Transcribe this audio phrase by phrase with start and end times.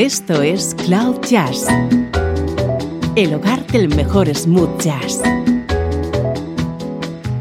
[0.00, 1.66] Esto es Cloud Jazz,
[3.16, 5.20] el hogar del mejor smooth jazz,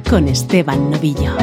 [0.09, 1.37] con Esteban Novillo.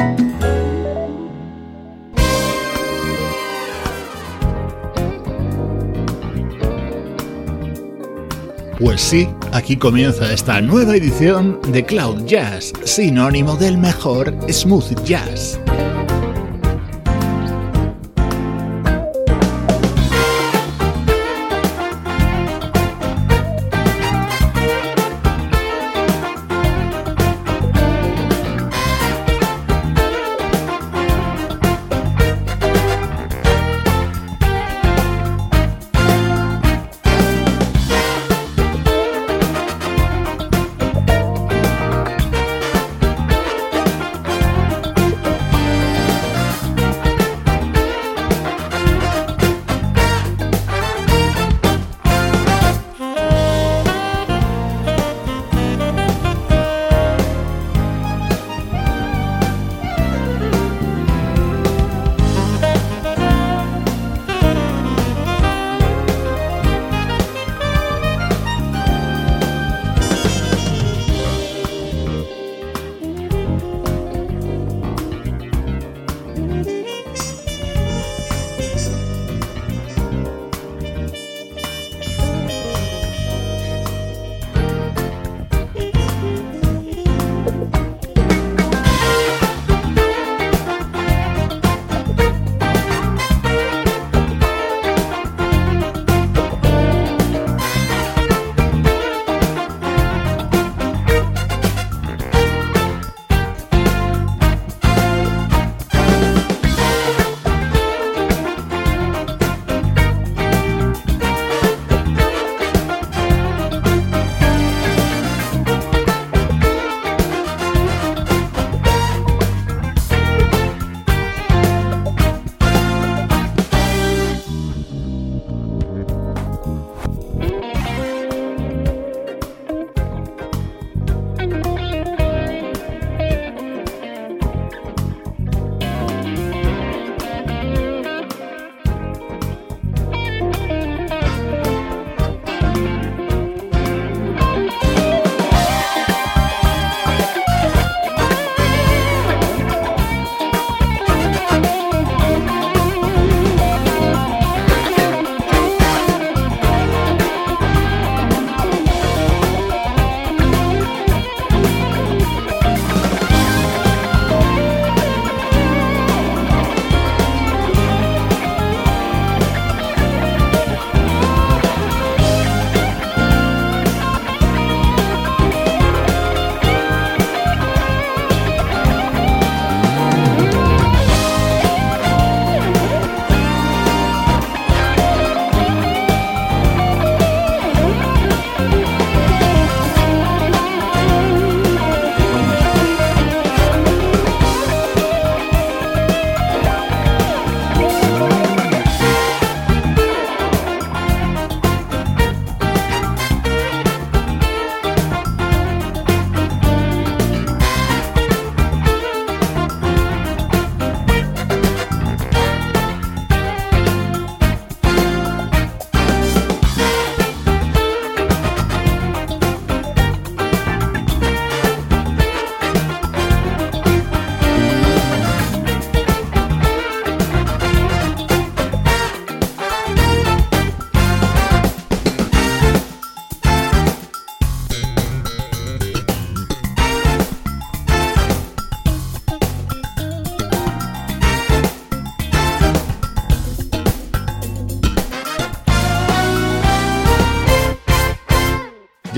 [8.79, 15.59] Pues sí, aquí comienza esta nueva edición de Cloud Jazz, sinónimo del mejor smooth jazz.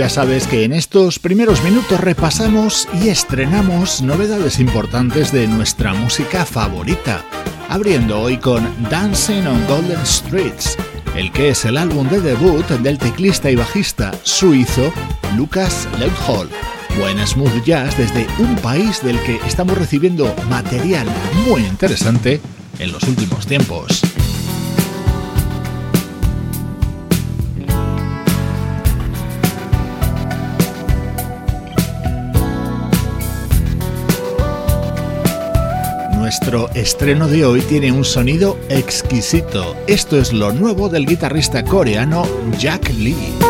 [0.08, 6.46] Ya sabes que en estos primeros minutos repasamos y estrenamos novedades importantes de nuestra música
[6.46, 7.22] favorita,
[7.68, 10.78] abriendo hoy con Dancing on Golden Streets,
[11.14, 14.90] el que es el álbum de debut del teclista y bajista suizo
[15.36, 16.48] Lucas Leuthall.
[16.98, 21.06] Buen smooth jazz desde un país del que estamos recibiendo material
[21.46, 22.40] muy interesante
[22.78, 24.00] en los últimos tiempos.
[36.28, 39.74] Nuestro estreno de hoy tiene un sonido exquisito.
[39.86, 42.26] Esto es lo nuevo del guitarrista coreano
[42.58, 43.47] Jack Lee.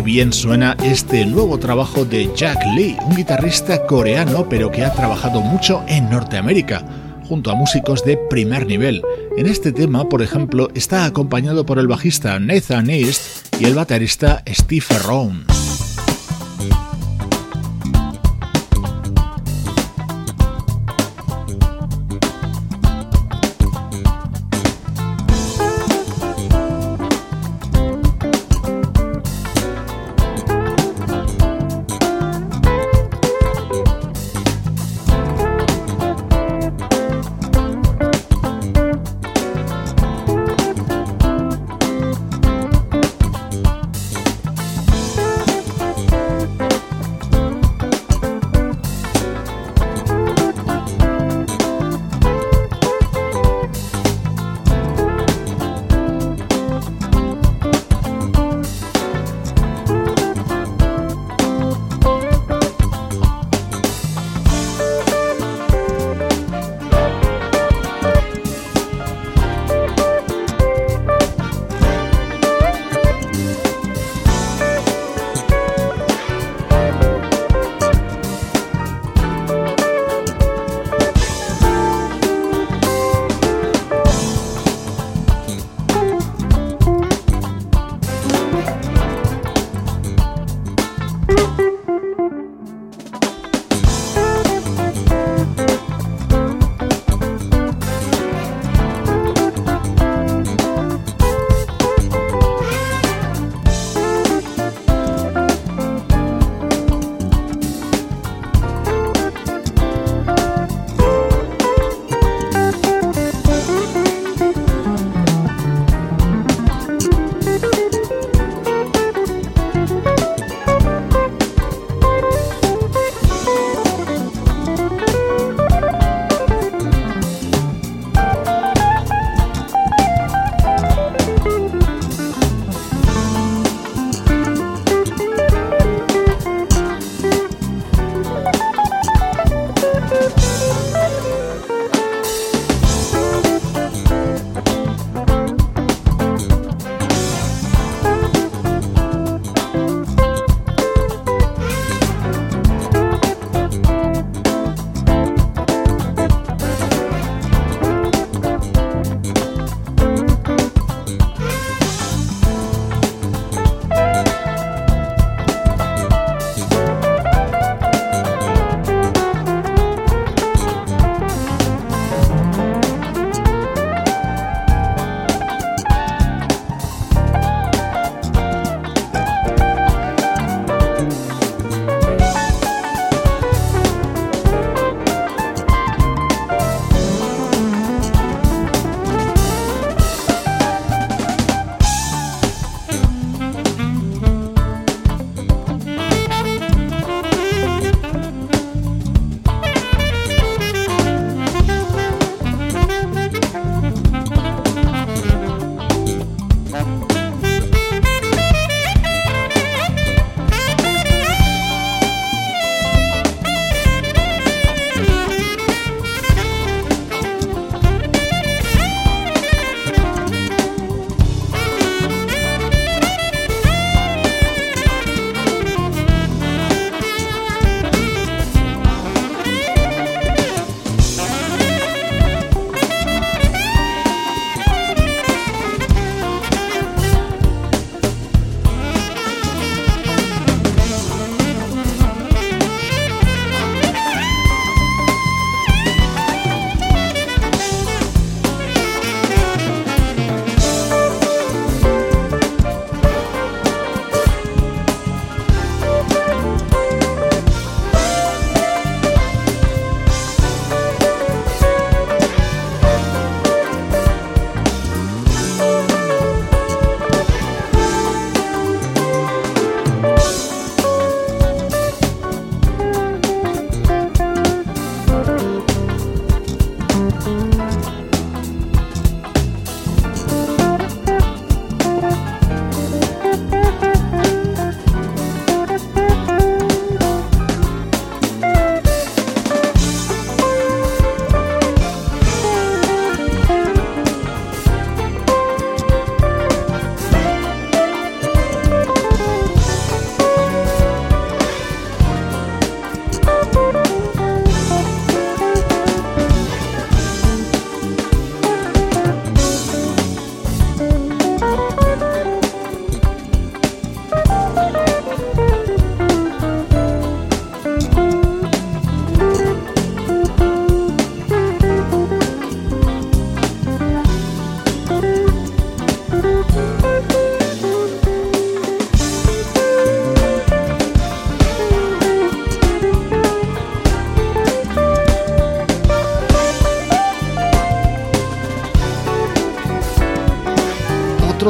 [0.00, 5.40] Bien suena este nuevo trabajo de Jack Lee, un guitarrista coreano pero que ha trabajado
[5.40, 6.84] mucho en Norteamérica,
[7.28, 9.02] junto a músicos de primer nivel.
[9.36, 14.42] En este tema, por ejemplo, está acompañado por el bajista Nathan East y el baterista
[14.46, 15.57] Steve Rowan.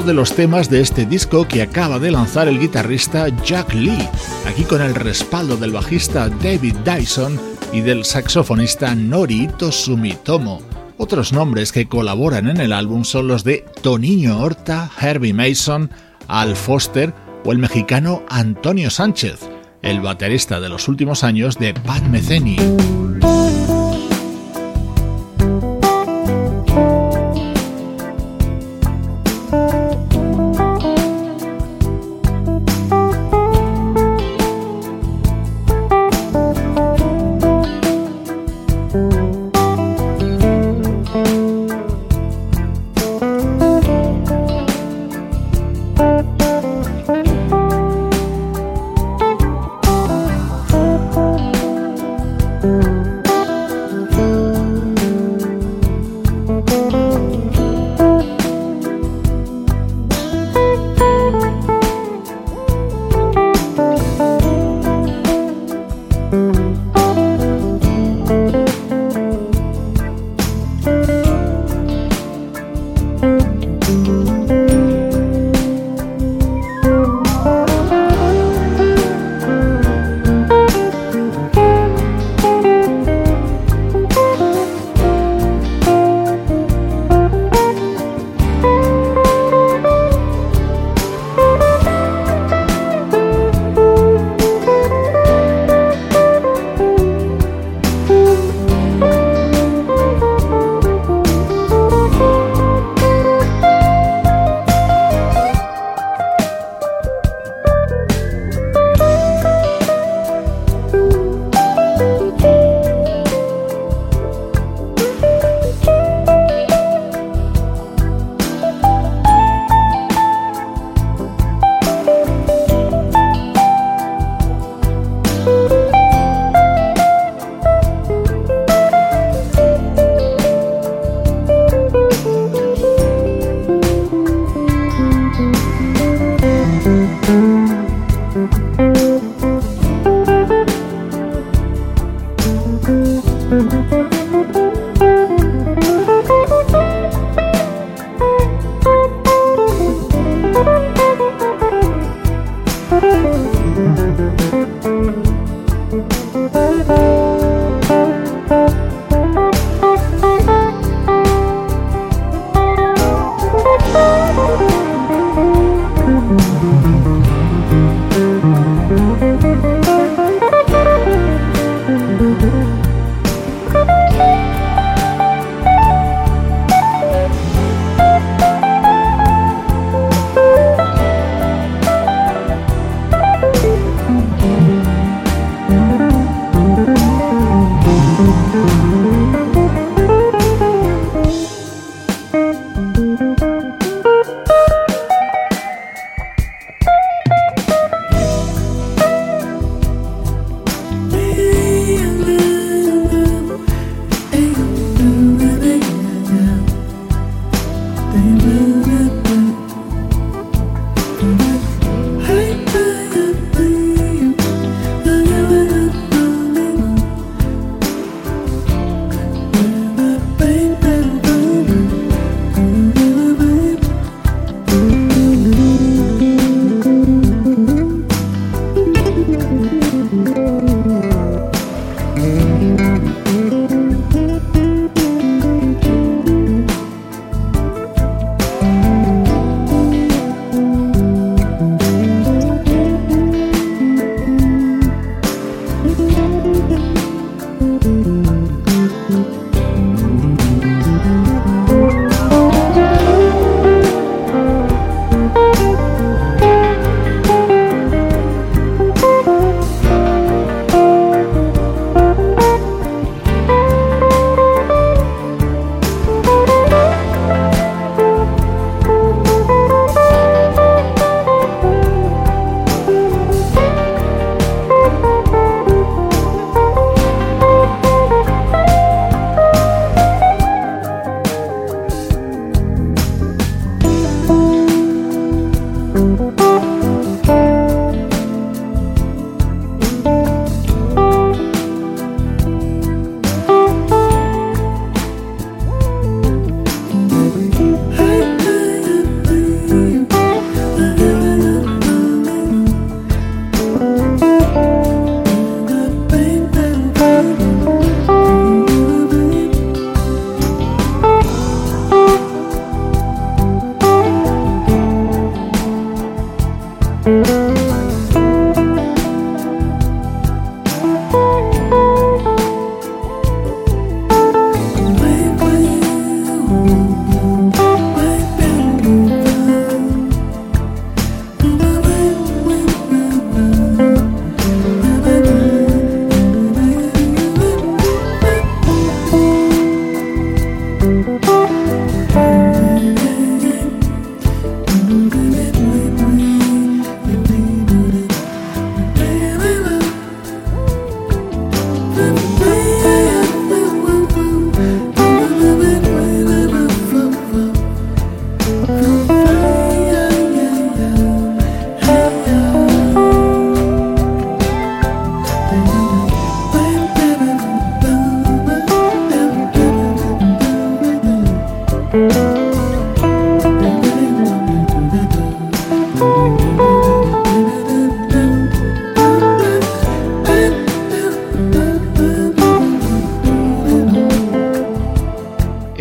[0.09, 4.09] De los temas de este disco que acaba de lanzar el guitarrista Jack Lee,
[4.47, 7.39] aquí con el respaldo del bajista David Dyson
[7.75, 10.63] y del saxofonista Norito Sumitomo.
[10.97, 15.91] Otros nombres que colaboran en el álbum son los de Toniño Horta, Herbie Mason,
[16.27, 17.13] Al Foster
[17.45, 19.41] o el mexicano Antonio Sánchez,
[19.83, 22.57] el baterista de los últimos años de Pat Metheny.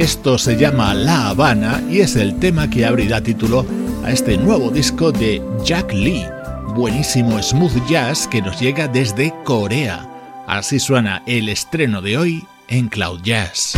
[0.08, 3.66] Esto se llama La Habana y es el tema que abrirá título
[4.04, 6.26] a este nuevo disco de Jack Lee,
[6.76, 10.08] buenísimo smooth jazz que nos llega desde Corea.
[10.48, 13.78] Así suena el estreno de hoy en Cloud Jazz.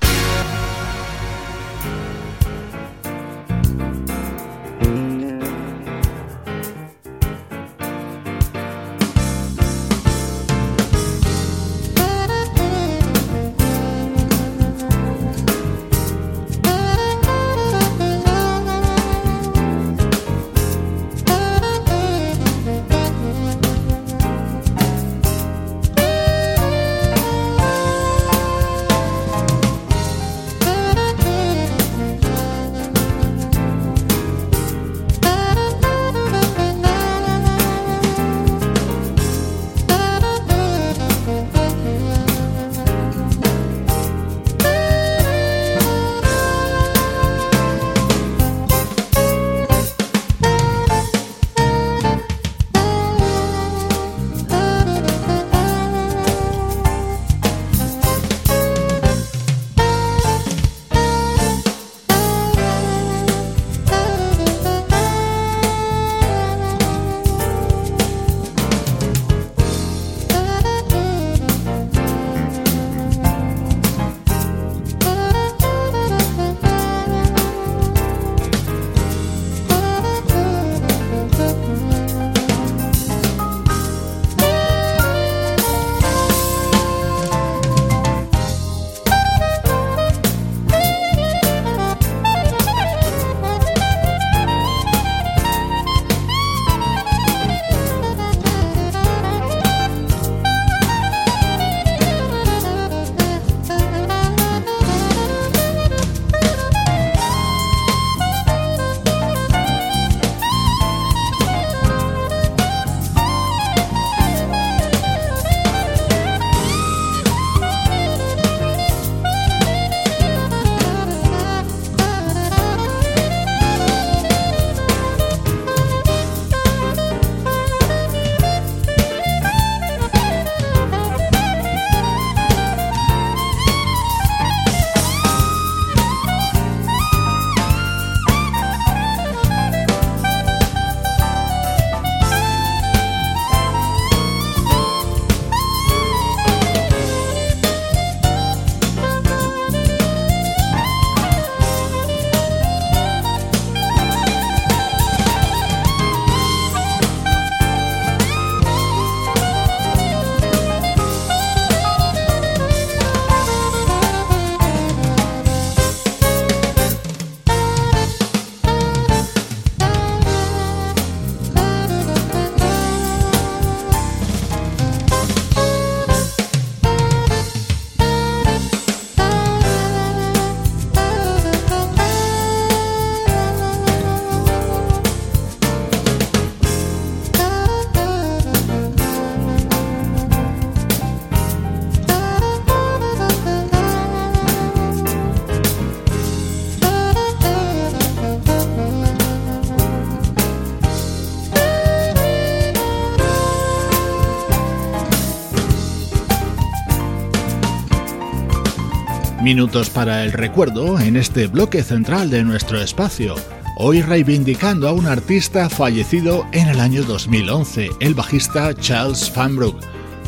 [209.41, 213.35] Minutos para el recuerdo en este bloque central de nuestro espacio,
[213.77, 219.79] hoy reivindicando a un artista fallecido en el año 2011, el bajista Charles Fanbrook.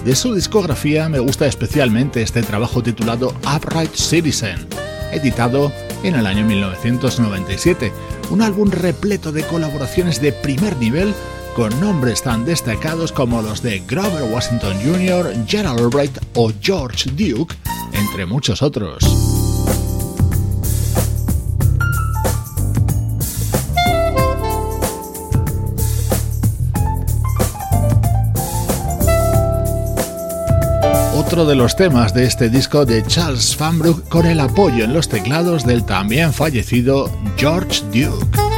[0.03, 4.67] De su discografía me gusta especialmente este trabajo titulado Upright Citizen,
[5.11, 5.71] editado
[6.03, 7.91] en el año 1997,
[8.31, 11.13] un álbum repleto de colaboraciones de primer nivel
[11.55, 17.55] con nombres tan destacados como los de Grover Washington Jr., Gerald Albright o George Duke,
[17.93, 19.03] entre muchos otros.
[31.15, 35.09] Otro de los temas de este disco de Charles Fanbrook con el apoyo en los
[35.09, 38.52] teclados del también fallecido George Duke.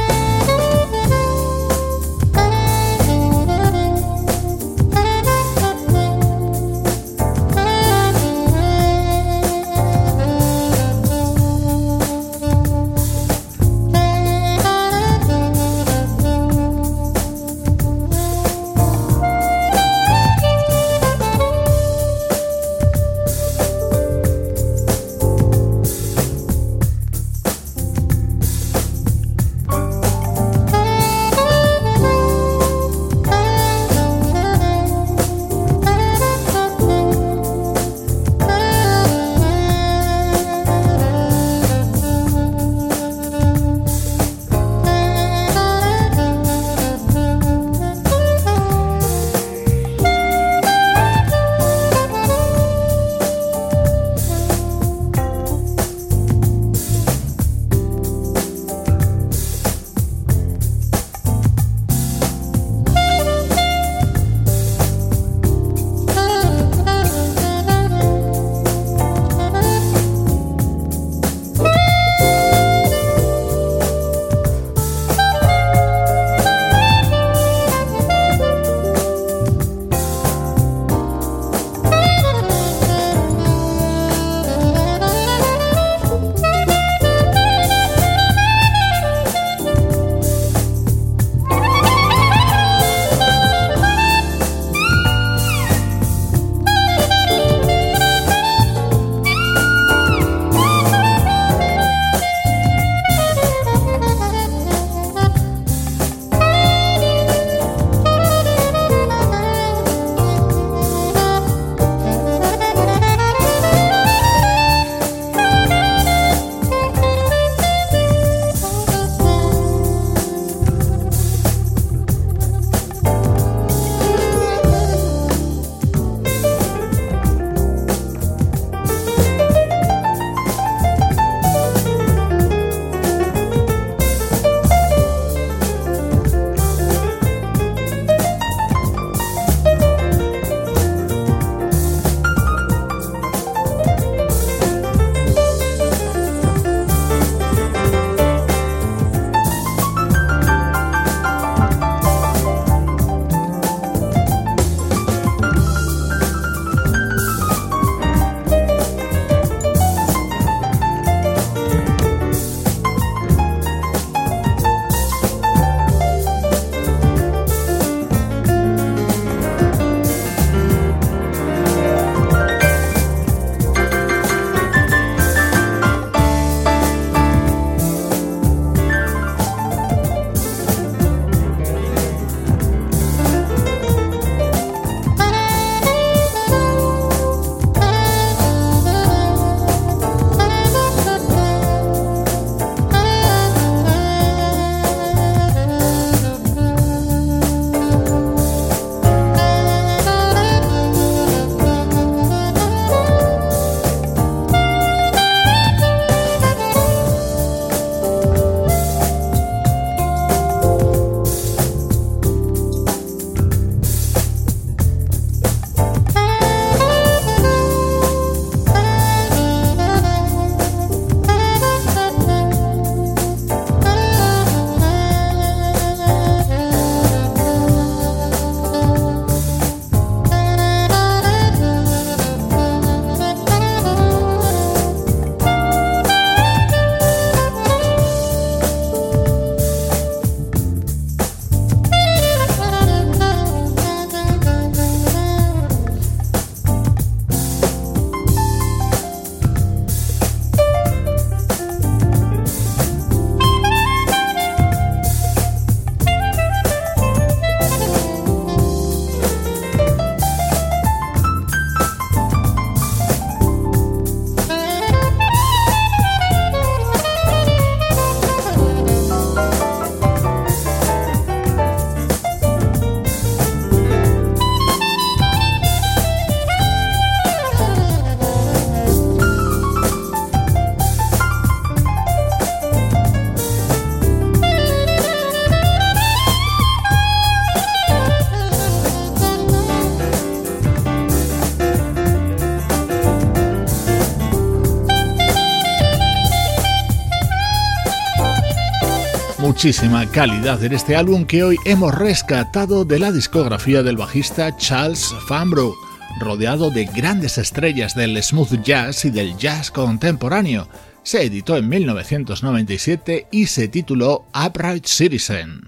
[299.56, 305.14] Muchísima calidad en este álbum que hoy hemos rescatado de la discografía del bajista Charles
[305.26, 305.74] Fambro,
[306.20, 310.68] rodeado de grandes estrellas del smooth jazz y del jazz contemporáneo.
[311.02, 315.62] Se editó en 1997 y se tituló Upright Citizen.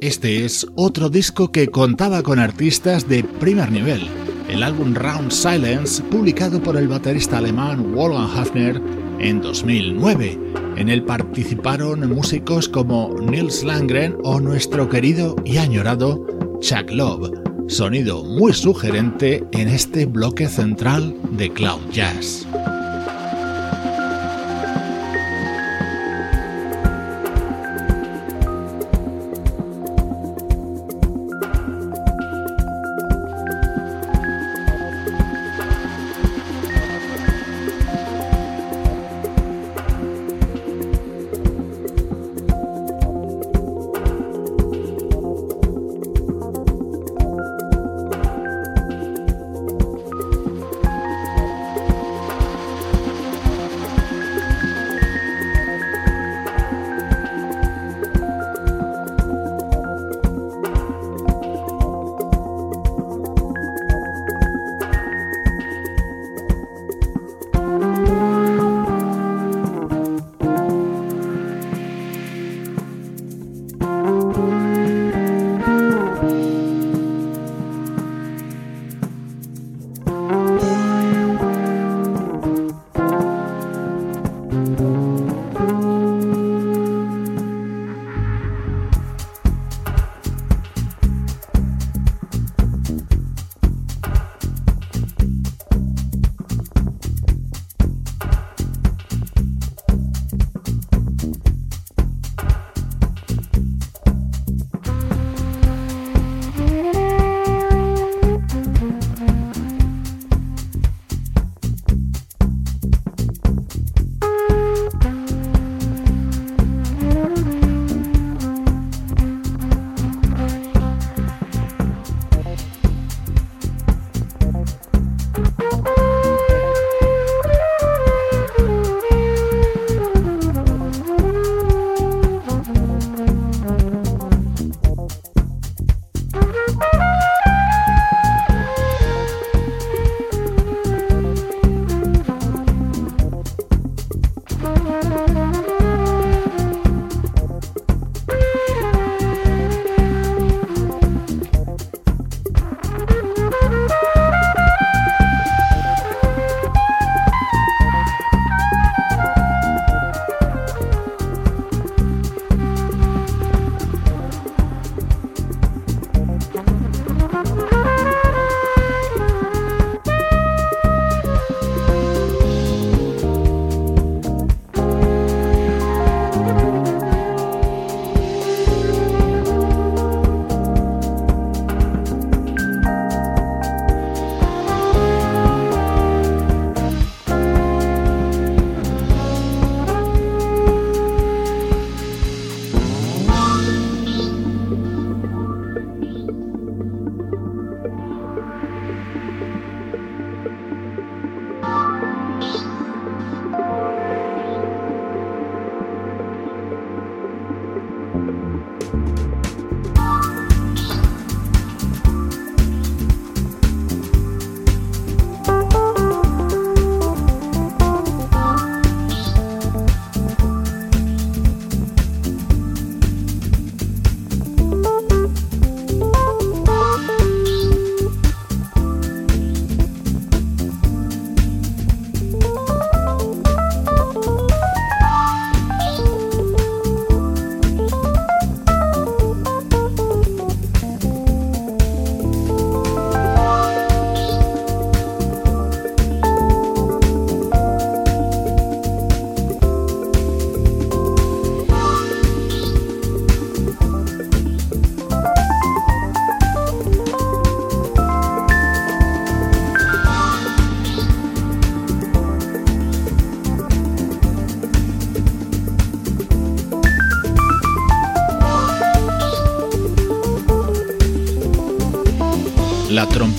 [0.00, 4.08] Este es otro disco que contaba con artistas de primer nivel
[4.48, 8.82] el álbum Round Silence, publicado por el baterista alemán Wolfgang Hafner
[9.18, 10.38] en 2009.
[10.76, 16.26] En él participaron músicos como Nils Langren o nuestro querido y añorado
[16.60, 17.32] Chuck Love,
[17.68, 22.46] sonido muy sugerente en este bloque central de Cloud Jazz.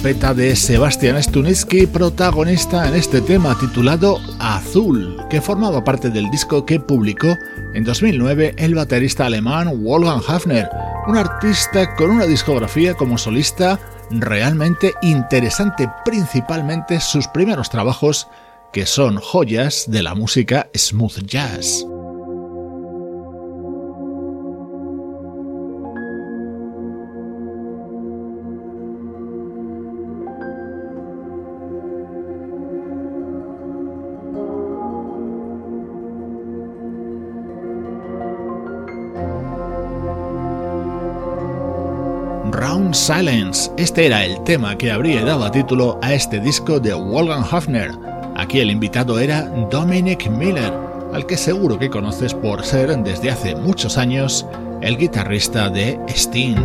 [0.10, 6.80] De Sebastian Stunitzky, protagonista en este tema titulado Azul, que formaba parte del disco que
[6.80, 7.38] publicó
[7.76, 10.68] en 2009 el baterista alemán Wolfgang Hafner,
[11.08, 13.80] un artista con una discografía como solista
[14.10, 18.28] realmente interesante, principalmente sus primeros trabajos
[18.74, 21.86] que son joyas de la música smooth jazz.
[42.94, 43.72] Silence.
[43.78, 47.92] Este era el tema que habría dado título a este disco de Wolfgang Hafner.
[48.36, 50.74] Aquí el invitado era Dominic Miller,
[51.14, 54.46] al que seguro que conoces por ser desde hace muchos años
[54.82, 56.56] el guitarrista de Sting.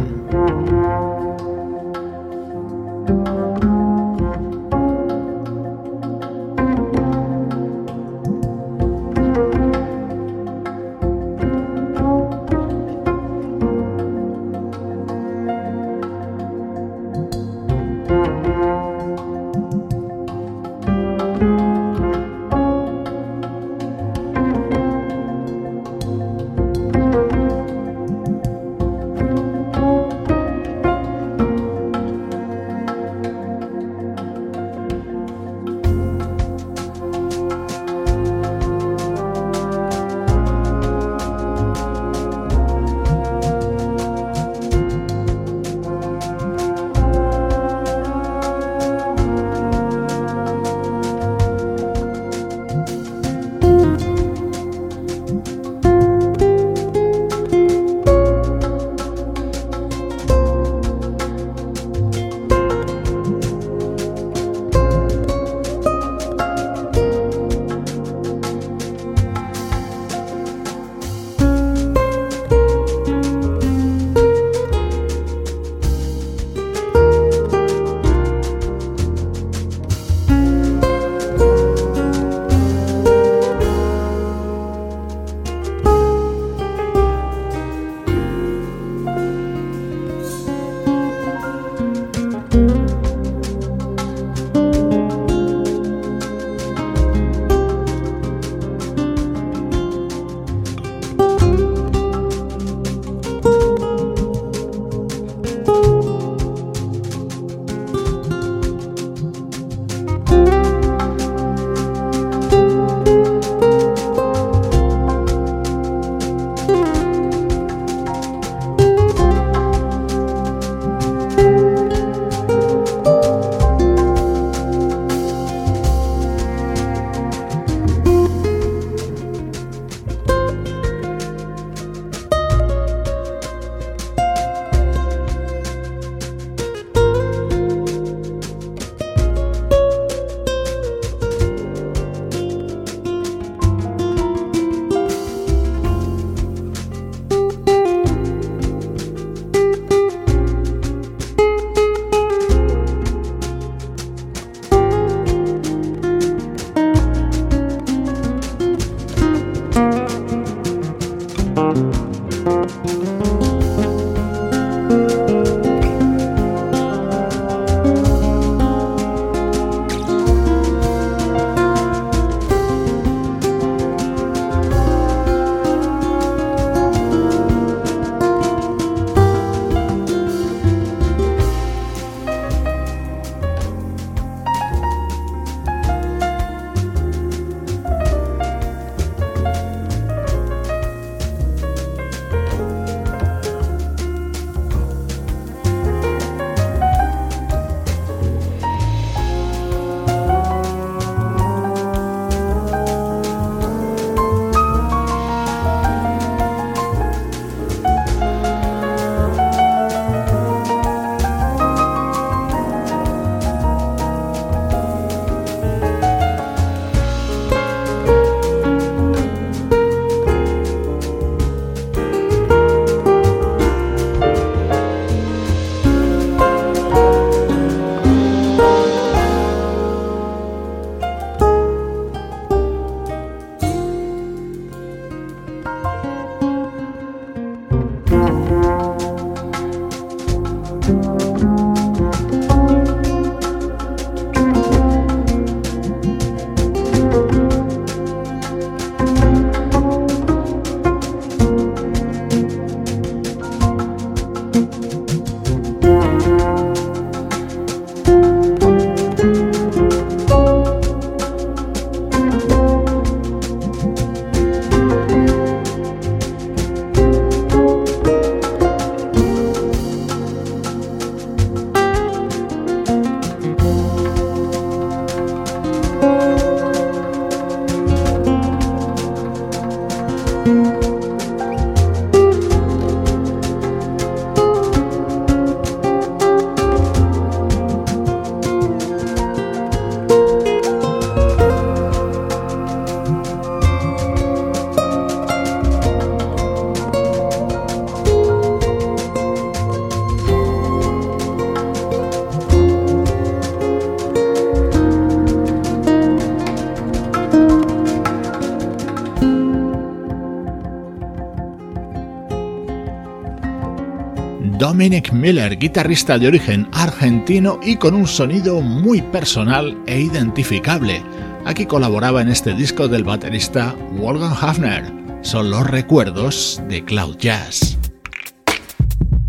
[314.85, 321.03] Dominic Miller, guitarrista de origen argentino y con un sonido muy personal e identificable.
[321.47, 324.93] Aquí colaboraba en este disco del baterista Wolfgang Hafner.
[325.23, 327.79] Son los recuerdos de Cloud Jazz.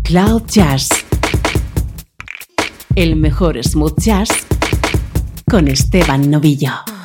[0.02, 0.90] Cloud Jazz.
[2.94, 4.28] El mejor smooth jazz
[5.48, 6.95] con Esteban Novillo.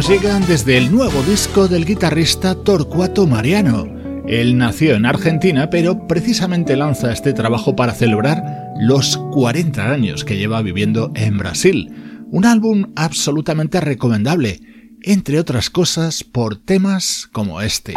[0.00, 3.84] Nos llegan desde el nuevo disco del guitarrista Torcuato Mariano.
[4.26, 10.38] Él nació en Argentina, pero precisamente lanza este trabajo para celebrar los 40 años que
[10.38, 12.24] lleva viviendo en Brasil.
[12.30, 14.62] Un álbum absolutamente recomendable,
[15.02, 17.92] entre otras cosas por temas como este.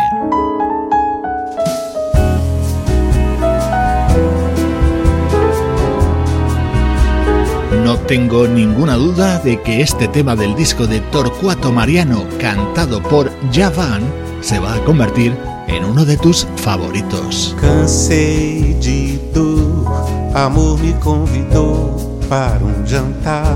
[7.93, 13.29] No tengo ninguna duda de que este tema del disco de Torcuato Mariano, cantado por
[13.51, 14.01] Javan,
[14.41, 15.37] se va a convertir
[15.67, 17.55] en uno de tus favoritos.
[17.61, 23.55] Cansei de dor, amor me convidou para um jantar.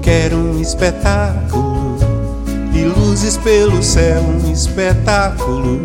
[0.00, 1.96] Quero um espetáculo
[2.72, 5.80] e luzes pelo céu, um espetáculo.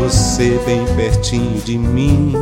[0.00, 2.32] Você bem pertinho de mim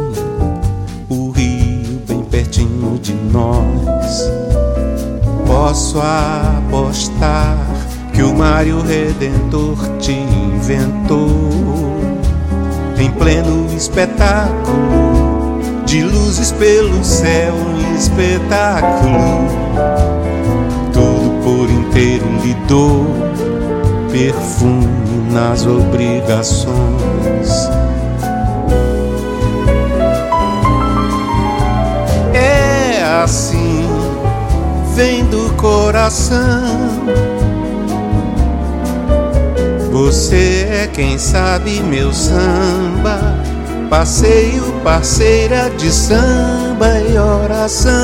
[3.05, 4.33] de nós.
[5.47, 7.55] Posso apostar
[8.15, 12.01] que o Mário Redentor te inventou
[12.99, 19.45] em pleno espetáculo de luzes pelo céu, um espetáculo.
[20.93, 23.05] Tudo por inteiro lhe dou
[24.11, 24.89] perfume
[25.31, 27.69] nas obrigações
[33.25, 33.89] assim
[34.95, 37.01] vem do coração.
[39.91, 43.39] Você é quem sabe meu samba,
[43.89, 47.95] passeio, parceira de samba e oração.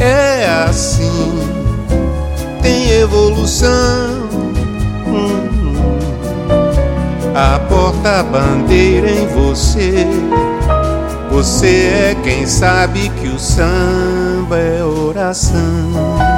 [0.00, 1.38] É assim,
[2.62, 4.28] tem evolução.
[7.34, 10.06] A porta-bandeira em você
[11.38, 16.37] você é quem sabe que o samba é oração.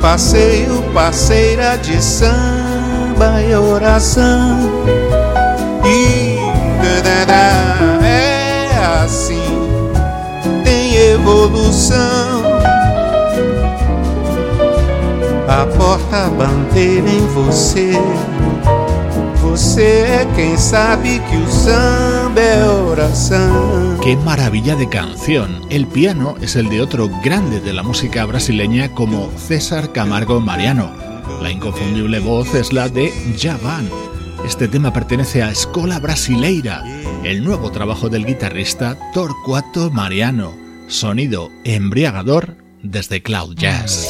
[0.00, 4.58] Passeio, parceira de samba e oração.
[5.84, 6.38] E
[8.04, 9.90] é assim,
[10.64, 12.42] tem evolução.
[15.48, 17.92] A porta-bandeira em você.
[19.40, 23.96] Você é quem sabe que o samba é oração.
[24.02, 25.57] Qué maravilla de canción.
[25.70, 30.90] El piano es el de otro grande de la música brasileña como César Camargo Mariano.
[31.42, 33.86] La inconfundible voz es la de Javan.
[34.46, 36.82] Este tema pertenece a Escola Brasileira,
[37.22, 40.54] el nuevo trabajo del guitarrista Torcuato Mariano.
[40.86, 44.08] Sonido embriagador desde Cloud Jazz.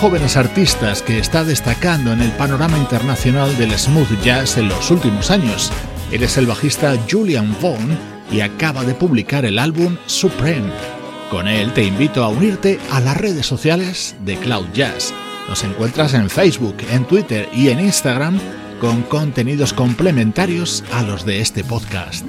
[0.00, 5.30] Jóvenes artistas que está destacando en el panorama internacional del smooth jazz en los últimos
[5.30, 5.72] años.
[6.12, 7.98] Él es el bajista Julian Vaughn
[8.30, 10.70] y acaba de publicar el álbum Supreme.
[11.30, 15.12] Con él te invito a unirte a las redes sociales de Cloud Jazz.
[15.48, 18.38] Nos encuentras en Facebook, en Twitter y en Instagram
[18.80, 22.24] con contenidos complementarios a los de este podcast.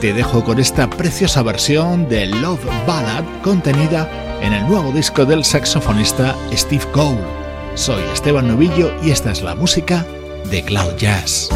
[0.00, 4.08] Te dejo con esta preciosa versión de Love Ballad contenida
[4.40, 7.20] en el nuevo disco del saxofonista Steve Cole.
[7.74, 10.06] Soy Esteban Novillo y esta es la música
[10.50, 11.50] de Cloud Jazz.